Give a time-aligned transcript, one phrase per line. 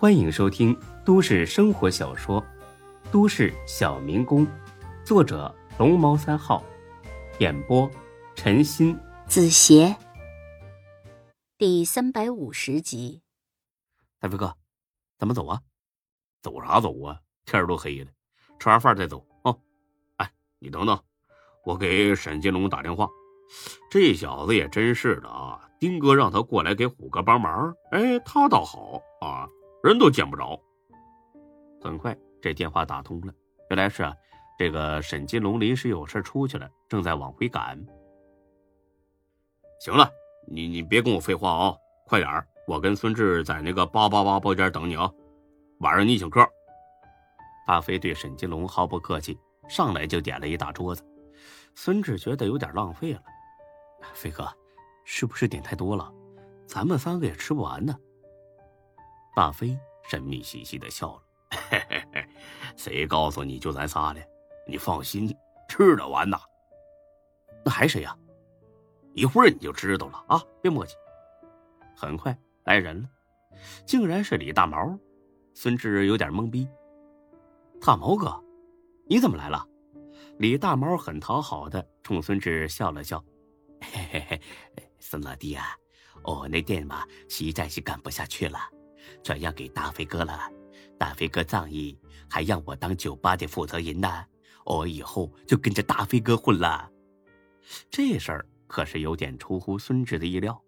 [0.00, 0.74] 欢迎收听
[1.04, 2.40] 都市生活小说
[3.12, 4.46] 《都市小民工》，
[5.04, 6.64] 作者龙猫三号，
[7.38, 7.86] 演播
[8.34, 9.94] 陈鑫、子邪，
[11.58, 13.20] 第三百五十集。
[14.18, 14.56] 大飞哥，
[15.18, 15.60] 咱们走啊？
[16.40, 17.20] 走啥走啊？
[17.44, 18.10] 天都黑了，
[18.58, 19.54] 吃完饭再走啊！
[20.16, 20.98] 哎，你等等，
[21.66, 23.06] 我给沈金龙打电话。
[23.90, 25.68] 这小子也真是的啊！
[25.78, 29.46] 丁哥让他过来给虎哥帮忙，哎，他倒好啊，
[29.82, 30.60] 人都见不着。
[31.82, 33.32] 很快，这电话打通了，
[33.70, 34.14] 原来是啊，
[34.58, 37.78] 这个沈金龙临时有事出去了，正在往回赶。
[39.80, 40.10] 行了，
[40.46, 41.74] 你你别跟我废话啊，
[42.06, 45.10] 快点我跟孙志在那个八八八包间等你啊，
[45.78, 46.46] 晚上你请客。
[47.66, 51.02] 大飞对沈金龙毫不客气，上来就点了一大桌子。
[51.74, 53.22] 孙志觉得有点浪费了。
[54.12, 54.46] 飞哥，
[55.04, 56.12] 是不是点太多了？
[56.66, 57.96] 咱们三个也吃不完呢。
[59.34, 61.22] 大飞神秘兮兮的笑了
[61.70, 62.28] ：“嘿嘿嘿，
[62.76, 64.20] 谁告诉你就咱仨的？
[64.66, 65.34] 你放心，
[65.68, 66.38] 吃得完呐。
[67.64, 68.16] 那还谁呀？
[69.14, 70.42] 一会儿你就知道了啊！
[70.62, 70.92] 别磨叽。”
[71.96, 73.08] 很快来人了，
[73.86, 74.98] 竟然是李大毛。
[75.54, 76.68] 孙志有点懵逼
[77.80, 78.42] ：“大毛哥，
[79.06, 79.66] 你怎么来了？”
[80.38, 83.22] 李大毛很讨好的冲孙志笑了笑。
[83.82, 84.40] 嘿嘿嘿，
[84.98, 85.76] 孙老弟啊，
[86.22, 88.58] 我那店嘛实在是干不下去了，
[89.22, 90.50] 转让给大飞哥了。
[90.98, 91.98] 大飞哥仗义，
[92.28, 94.24] 还让我当酒吧的负责人呢。
[94.64, 96.90] 我以后就跟着大飞哥混了。
[97.90, 100.62] 这事儿可是有点出乎孙志的意料。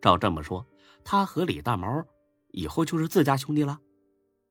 [0.00, 0.66] 照这么说，
[1.02, 2.04] 他和李大毛
[2.48, 3.80] 以后就是自家兄弟了。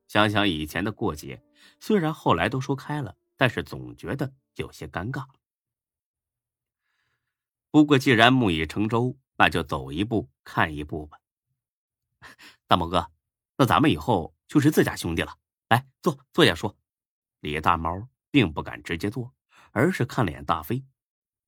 [0.08, 1.40] 想想以前的过节，
[1.80, 5.24] 虽然后来都说开了，但是总觉得有些尴尬。
[7.70, 11.18] 不过，既然木已成舟，那就走一步看一步吧。
[12.66, 13.10] 大毛哥，
[13.56, 15.36] 那咱们以后就是自家兄弟了。
[15.68, 16.76] 来，坐坐下说。
[17.40, 19.34] 李大毛并不敢直接坐，
[19.72, 20.84] 而是看了眼大飞。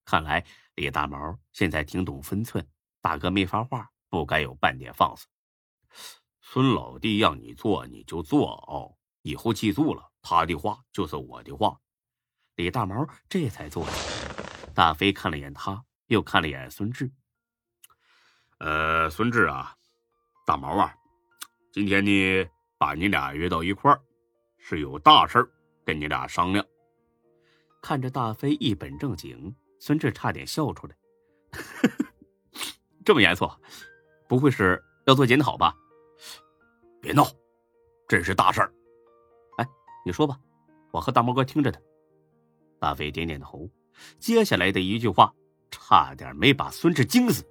[0.05, 0.45] 看来
[0.75, 2.69] 李大毛现在挺懂分寸，
[3.01, 5.27] 大哥没发话，不该有半点放肆。
[6.41, 11.81] 孙老弟让你坐你就坐哦，以后记住了，他的话就是我的话。
[12.55, 13.93] 李大毛这才坐下。
[14.75, 15.85] 大飞看了眼他。
[16.09, 17.11] 又看了眼孙志，
[18.59, 19.76] 呃，孙志啊，
[20.47, 20.95] 大毛啊，
[21.73, 22.49] 今天呢
[22.79, 24.01] 把你俩约到一块儿，
[24.59, 25.45] 是有大事
[25.85, 26.65] 跟你俩商量。
[27.83, 30.97] 看着大飞一本正经，孙志差点笑出来。
[33.05, 33.51] 这么严肃，
[34.29, 35.75] 不会是要做检讨吧？
[37.01, 37.27] 别闹，
[38.07, 38.73] 这是大事儿。
[39.59, 39.67] 哎，
[40.05, 40.39] 你说吧，
[40.93, 41.79] 我和大毛哥听着呢。
[42.79, 43.69] 大飞点点头，
[44.21, 45.35] 接下来的一句话。
[45.69, 47.45] 差点没把孙志惊死。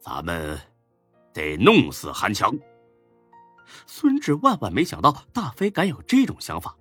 [0.00, 0.58] 咱们
[1.34, 2.50] 得弄死韩强。
[3.86, 6.74] 孙志万万没想到大飞敢有这种想法，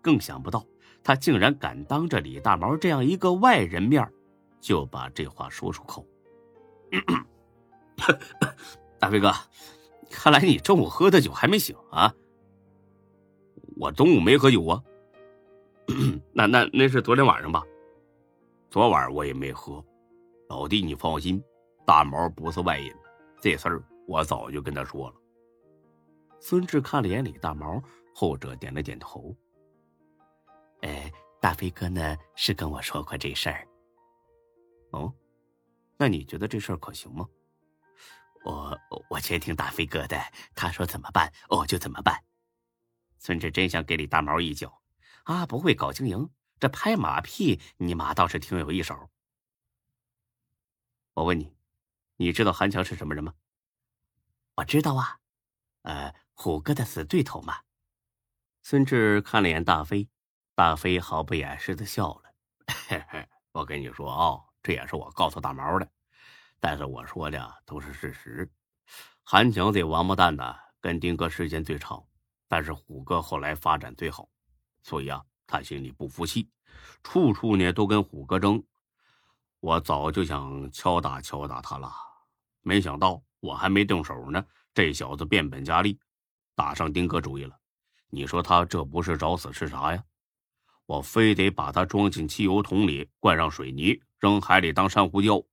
[0.00, 0.64] 更想不到
[1.02, 4.08] 他竟然敢当着李大毛这样一个外人面
[4.60, 6.06] 就把这话说出口。
[8.98, 9.32] 大飞哥，
[10.10, 12.12] 看来你中午喝的酒还没醒啊？
[13.76, 14.82] 我中午没喝酒啊。
[16.32, 17.62] 那那那是昨天晚上吧？
[18.68, 19.82] 昨晚我也没喝，
[20.48, 21.42] 老弟你放心，
[21.86, 22.94] 大毛不是外人，
[23.46, 25.16] 这事儿我早就跟他说了。
[26.40, 27.80] 孙志看了眼李大毛，
[28.12, 29.32] 后者点了点头。
[30.80, 31.08] 哎，
[31.40, 33.68] 大飞哥呢是跟我说过这事儿。
[34.90, 35.14] 哦，
[35.96, 37.24] 那你觉得这事儿可行吗？
[38.44, 38.76] 我
[39.10, 40.20] 我全听大飞哥的，
[40.56, 42.20] 他说怎么办我就怎么办。
[43.20, 44.82] 孙志真想给李大毛一脚，
[45.22, 46.28] 啊，不会搞经营。
[46.58, 49.08] 这拍马屁，你妈倒是挺有一手。
[51.14, 51.55] 我问你，
[52.16, 53.34] 你知道韩强是什么人吗？
[54.56, 55.18] 我知道啊，
[55.82, 57.60] 呃，虎哥的死对头嘛。
[58.62, 60.08] 孙志看了眼大飞，
[60.54, 62.34] 大飞毫不掩饰的笑了。
[62.88, 65.88] 嘿嘿，我跟你说啊，这也是我告诉大毛的，
[66.58, 68.50] 但是我说的都是事实。
[69.22, 72.04] 韩强这王八蛋呢，跟丁哥时间最长，
[72.48, 74.28] 但是虎哥后来发展最好，
[74.82, 75.24] 所以啊。
[75.48, 76.50] 他心里不服气，
[77.04, 78.64] 处处呢都跟虎哥争。
[79.60, 81.88] 我早就想敲打敲打他了，
[82.66, 85.96] 没想到我还没动手呢，这小子变本加厉，
[86.56, 87.56] 打上丁哥主意了。
[88.10, 90.02] 你说他这不是找死是啥呀？
[90.84, 95.46] 我非得把他装进汽油桶里，灌上水泥，扔海里当珊瑚礁。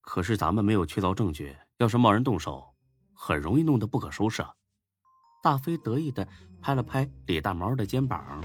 [0.00, 2.74] 可是咱们没有确凿证据，要是贸然动手，
[3.14, 4.52] 很容易弄得不可收拾啊。
[5.44, 6.26] 大飞得意的
[6.60, 8.42] 拍了拍李大毛的肩膀，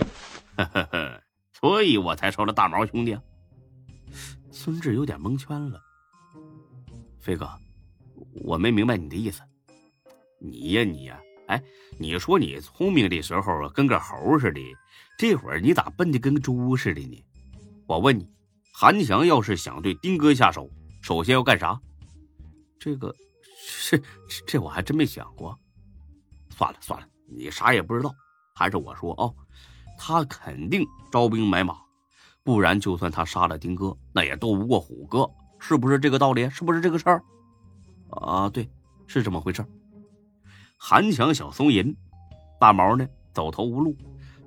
[0.55, 3.17] 呵呵呵，所以我才收了大毛兄弟。
[4.51, 5.81] 孙志有点蒙圈了。
[7.27, 7.45] 飞哥，
[8.45, 9.41] 我没明白你的意思。
[10.39, 11.62] 你呀你呀，哎，
[12.00, 14.62] 你说你聪明的时候跟个猴似的，
[15.18, 17.21] 这会儿你咋笨的跟猪似的呢？
[17.85, 18.25] 我问你，
[18.74, 20.69] 韩强要是想对丁哥下手，
[21.01, 21.77] 首先要干啥？
[22.79, 23.13] 这个，
[23.89, 24.01] 这
[24.45, 25.59] 这我还真没想过。
[26.51, 28.15] 算了算了，你啥也不知道，
[28.56, 29.29] 还是我说啊，
[30.00, 31.75] 他肯定招兵买马，
[32.45, 35.29] 不然就算他杀了丁哥，那也斗不过虎哥，
[35.59, 36.50] 是不是这个道理？
[36.50, 37.24] 是不是这个事儿？
[38.09, 38.69] 啊，对，
[39.07, 39.65] 是这么回事。
[40.77, 41.95] 韩强小松银，
[42.59, 43.95] 大毛呢走投无路，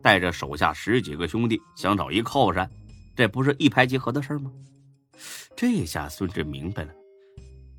[0.00, 2.70] 带着手下十几个兄弟想找一靠山，
[3.16, 4.50] 这不是一拍即合的事吗？
[5.56, 6.92] 这下孙志明白了，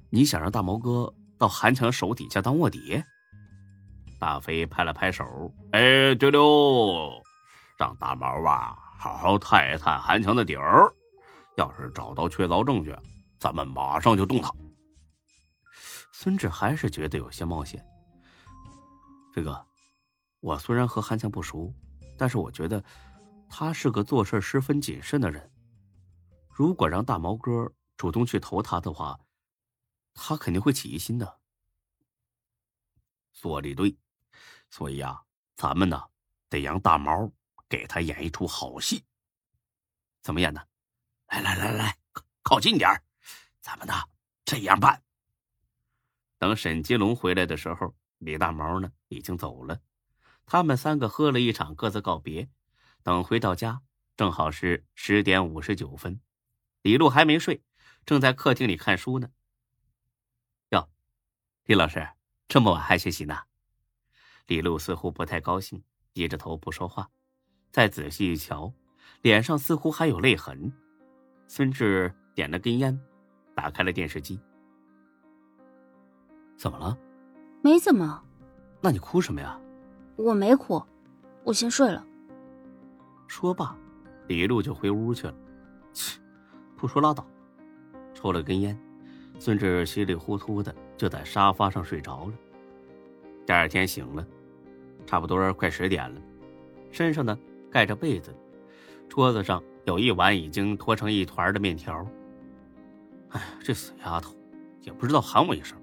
[0.10, 3.02] 你想让大毛哥到韩强手底下当卧底？
[4.20, 5.26] 大飞拍了拍手，
[5.72, 7.24] 哎，对喽，
[7.80, 10.94] 让大毛啊好好探一探韩强的底儿，
[11.58, 12.96] 要是找到确凿证据，
[13.42, 14.54] 咱们马上就动他。
[16.14, 17.84] 孙志还是觉得有些冒险。
[19.34, 19.66] 飞哥，
[20.42, 21.74] 我虽然和韩强不熟，
[22.16, 22.84] 但是我觉得
[23.50, 25.52] 他是个做事十分谨慎的人。
[26.52, 29.20] 如果让大毛哥主动去投他的话，
[30.14, 31.40] 他肯定会起疑心的。
[33.34, 33.98] 说的对。
[34.70, 35.20] 所以啊，
[35.56, 36.00] 咱们呢
[36.48, 37.32] 得让大毛
[37.68, 39.04] 给他演一出好戏。
[40.22, 40.62] 怎么演呢？
[41.30, 41.98] 来来来来，
[42.44, 42.88] 靠近点
[43.62, 43.94] 咱们呢
[44.44, 45.02] 这样办。
[46.38, 49.80] 等沈金龙回来的时候，李大毛呢已经走了。
[50.46, 52.50] 他们三个喝了一场，各自告别。
[53.04, 53.82] 等回到家，
[54.18, 56.20] 正好是十点五十九分。
[56.82, 57.64] 李璐还没睡，
[58.06, 59.30] 正在客厅里看书呢。
[60.70, 60.90] 哟，
[61.66, 62.10] 李老师，
[62.48, 63.38] 这么晚还学习呢？
[64.48, 67.10] 李璐似乎不太高兴，低着头不说话。
[67.72, 68.74] 再仔细一瞧，
[69.22, 70.74] 脸上似乎还有泪痕。
[71.48, 73.00] 孙志点了根烟，
[73.62, 74.40] 打开了电视机。
[76.58, 76.98] 怎么了？
[77.62, 78.24] 没怎么。
[78.82, 79.56] 那你哭什么呀？
[80.16, 80.82] 我没哭，
[81.44, 82.04] 我先睡了。
[83.28, 83.78] 说罢，
[84.28, 85.36] 李璐就回屋去了。
[85.94, 86.20] 切，
[86.76, 87.24] 不说拉倒。
[88.16, 88.76] 抽了根烟，
[89.38, 92.34] 孙志稀里糊涂的就在沙发上睡着了。
[93.46, 94.26] 第二天醒了。
[95.06, 96.20] 差不多快十点了，
[96.92, 97.38] 身上呢
[97.70, 98.36] 盖着被子，
[99.08, 102.04] 桌子上有一碗已经拖成一团的面条。
[103.32, 104.36] 哎，这死丫头，
[104.82, 105.78] 也不知道喊我一声。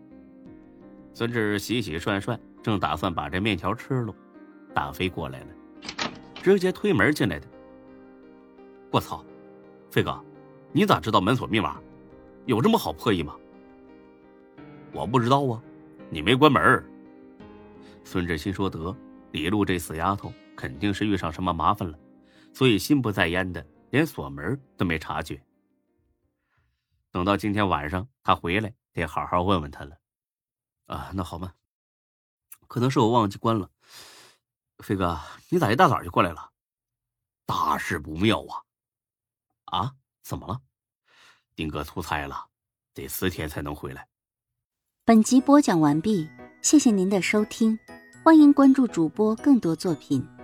[1.13, 4.15] 孙志洗洗涮涮，正打算把这面条吃了，
[4.75, 5.47] 大飞过来了，
[6.43, 7.47] 直接推门进来的。
[8.91, 9.25] 我操，
[9.91, 10.23] 飞哥，
[10.73, 11.81] 你咋知道门锁密码？
[12.47, 13.35] 有这么好破译吗？
[14.93, 15.63] 我不知道啊，
[16.11, 16.85] 你没关门。
[18.05, 18.95] 孙志心说得。
[19.33, 21.99] 李璐这死丫头肯定是遇上什么麻烦了，
[22.55, 25.39] 所以心不在焉的，连锁门都没察觉。
[27.11, 29.99] 等到今天晚上他回来，得好好问问他了。
[30.87, 31.55] 啊，那好吧，
[32.67, 33.71] 可能是我忘记关了。
[34.79, 35.19] 飞哥，
[35.49, 36.53] 你咋一大早就过来了？
[37.47, 38.63] 大事不妙啊！
[39.65, 39.95] 啊？
[40.23, 40.61] 怎么了？
[41.57, 42.49] 丁哥出差了，
[42.95, 44.07] 得四天才能回来。
[45.05, 46.29] 本集播讲完毕，
[46.63, 47.79] 谢谢您的收听。
[48.23, 50.38] 欢迎关注主播更多作品。